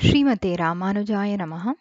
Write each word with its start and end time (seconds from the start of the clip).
Srimate 0.00 0.56
Ramanujaya 0.56 1.36
Namaha. 1.36 1.74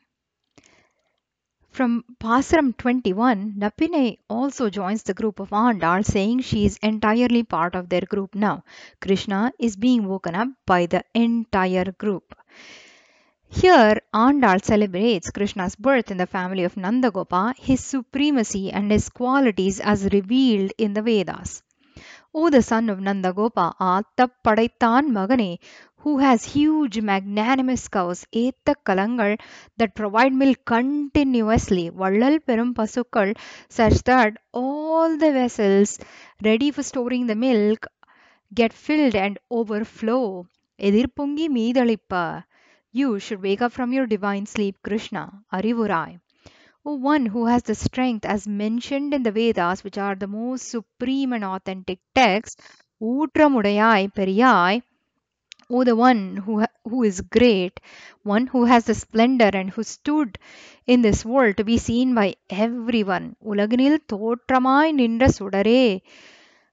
From 1.69 2.03
Pasram 2.19 2.75
21, 2.77 3.53
Napine 3.57 4.17
also 4.29 4.69
joins 4.69 5.03
the 5.03 5.13
group 5.13 5.39
of 5.39 5.51
Andal, 5.51 6.03
saying 6.03 6.41
she 6.41 6.65
is 6.65 6.77
entirely 6.83 7.43
part 7.43 7.75
of 7.75 7.87
their 7.87 8.01
group 8.01 8.35
now. 8.35 8.65
Krishna 8.99 9.53
is 9.57 9.77
being 9.77 10.05
woken 10.05 10.35
up 10.35 10.49
by 10.65 10.85
the 10.85 11.05
entire 11.13 11.93
group. 11.93 12.35
Here, 13.47 14.01
Andal 14.13 14.61
celebrates 14.65 15.31
Krishna's 15.31 15.77
birth 15.77 16.11
in 16.11 16.17
the 16.17 16.27
family 16.27 16.65
of 16.65 16.75
Nandagopa, 16.75 17.55
his 17.57 17.81
supremacy 17.81 18.69
and 18.69 18.91
his 18.91 19.07
qualities 19.07 19.79
as 19.79 20.03
revealed 20.11 20.73
in 20.77 20.93
the 20.93 21.01
Vedas. 21.01 21.63
O 22.33 22.49
the 22.49 22.63
son 22.63 22.89
of 22.89 22.97
Nandagopa, 22.97 23.75
Attappadaittan 23.79 25.11
Magane, 25.11 25.59
who 25.97 26.17
has 26.17 26.43
huge 26.43 26.99
magnanimous 26.99 27.87
cows, 27.87 28.25
Etta 28.33 28.73
Kalangal, 28.83 29.39
that 29.77 29.93
provide 29.93 30.33
milk 30.33 30.65
continuously, 30.65 31.91
Vallal 31.91 32.39
Perum 32.43 32.73
Pasukal, 32.73 33.37
such 33.69 34.01
that 34.05 34.37
all 34.51 35.17
the 35.17 35.31
vessels 35.31 35.99
ready 36.43 36.71
for 36.71 36.81
storing 36.81 37.27
the 37.27 37.35
milk 37.35 37.85
get 38.53 38.73
filled 38.73 39.15
and 39.15 39.39
overflow. 39.51 40.47
Edirpungi 40.79 41.49
Meedalippa. 41.49 42.45
You 42.91 43.19
should 43.19 43.41
wake 43.41 43.61
up 43.61 43.71
from 43.71 43.93
your 43.93 44.07
divine 44.07 44.45
sleep, 44.45 44.77
Krishna, 44.83 45.43
Arivurai. 45.53 46.19
O 46.85 46.95
one 46.95 47.25
who 47.27 47.45
has 47.45 47.63
the 47.63 47.73
strength 47.73 48.25
as 48.25 48.45
mentioned 48.47 49.13
in 49.13 49.23
the 49.23 49.31
Vedas, 49.31 49.81
which 49.83 49.97
are 49.97 50.15
the 50.15 50.27
most 50.27 50.67
supreme 50.67 51.31
and 51.31 51.45
authentic 51.45 51.99
texts, 52.13 52.57
Utramudayai 53.01 54.13
Periyai, 54.13 54.81
O 55.69 55.83
the 55.85 55.95
one 55.95 56.37
who, 56.37 56.65
who 56.83 57.03
is 57.03 57.21
great, 57.21 57.79
one 58.23 58.47
who 58.47 58.65
has 58.65 58.85
the 58.85 58.93
splendor 58.93 59.49
and 59.53 59.69
who 59.71 59.83
stood 59.83 60.37
in 60.87 61.01
this 61.01 61.25
world 61.25 61.57
to 61.57 61.63
be 61.63 61.77
seen 61.77 62.13
by 62.13 62.35
everyone. 62.49 63.35
Ulaganil 63.43 63.99
Totramai 64.07 64.91
Nindra 64.93 65.29
Sudare. 65.29 66.01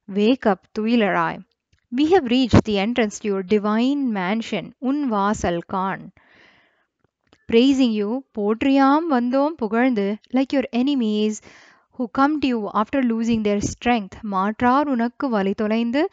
Wake 0.09 0.47
up, 0.47 0.67
Tuilarai. 0.75 1.45
We 1.93 2.13
have 2.13 2.25
reached 2.27 2.65
the 2.65 2.79
entrance 2.81 3.21
to 3.21 3.29
your 3.29 3.43
divine 3.45 4.13
mansion, 4.13 4.75
Unvasal 4.83 5.67
Khan. 5.67 6.13
Praising 7.49 7.91
you, 7.91 8.25
Potriyam 8.35 9.09
Vandom 9.09 9.57
Pugarndu, 9.57 10.19
like 10.33 10.53
your 10.53 10.63
enemies 10.73 11.43
who 11.95 12.07
come 12.07 12.41
to 12.41 12.47
you 12.47 12.71
after 12.73 13.03
losing 13.03 13.43
their 13.43 13.61
strength, 13.61 14.21
Matrar 14.23 14.85
Unakku 14.85 15.29
Valitolaindu, 15.29 16.07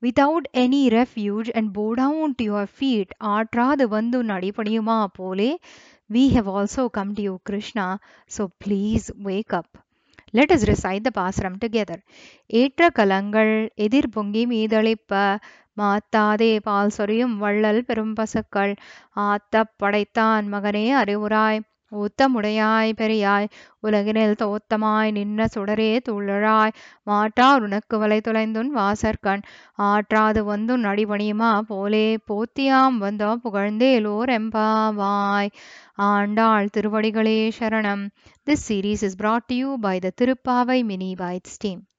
without 0.00 0.46
any 0.54 0.88
refuge 0.90 1.50
and 1.54 1.72
bow 1.72 1.96
down 1.96 2.34
to 2.36 2.44
your 2.44 2.66
feet, 2.68 3.10
Atradu 3.20 3.88
Vandu 3.88 4.22
Nadipadiyuma 4.22 5.12
Pole, 5.12 5.58
we 6.08 6.28
have 6.28 6.46
also 6.46 6.88
come 6.88 7.16
to 7.16 7.22
you, 7.22 7.40
Krishna, 7.44 7.98
so 8.28 8.48
please 8.60 9.10
wake 9.16 9.52
up. 9.52 9.78
Let 10.34 10.52
us 10.52 10.66
recite 10.66 11.04
the 11.06 11.10
Pasram 11.18 11.54
together 11.62 12.02
ஏற்ற 12.50 12.90
கலங்கள் 12.90 13.52
எதிர் 13.76 14.08
பொங்கி 14.08 14.42
மீதளிப்ப 14.46 15.12
மாத்தாதே 15.76 16.50
பால் 16.60 16.90
சொரியும் 16.90 17.34
வள்ளல் 17.38 17.84
பெரும் 17.84 18.14
பசுக்கள். 18.14 18.72
ஆத்தப் 19.26 19.72
படைத்தான் 19.76 20.46
மகனே 20.54 20.86
அறிவுராய். 21.02 21.60
ஊத்தமுடையாய் 21.92 22.92
பெரியாய் 22.96 23.48
உலகினில் 23.80 24.34
தோத்தமாய் 24.38 25.10
நின்ன 25.10 25.46
சுடரே 25.54 25.98
துள்ளழாய். 26.08 26.72
மாற்றார் 27.02 27.62
உனக்கு 27.62 27.98
வலை 27.98 28.20
துளைந்துன் 28.28 28.70
வாசற்கண் 28.74 29.42
ஆற்றாது 29.78 30.54
வந்துன் 30.54 30.84
அடிபணியுமா? 30.84 31.60
போலே 31.60 32.18
போத்தியாம் 32.28 32.98
வந்தோம் 33.00 33.40
புகழ்ந்தேலோர் 33.44 34.30
எம்பாவாய். 34.30 35.50
ஆண்டாள் 35.94 36.68
திருவடிகளே 36.76 37.50
சரணம். 37.58 38.08
This 38.46 38.66
series 38.68 39.02
is 39.02 39.16
brought 39.16 39.46
to 39.46 39.54
you 39.54 39.76
by 39.82 40.02
the 40.02 40.10
mini 40.82 40.82
Mini 40.82 41.14
Bites 41.14 41.56
team. 41.64 41.89